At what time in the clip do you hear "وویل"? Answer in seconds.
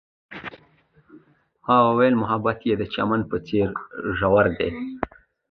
1.89-2.15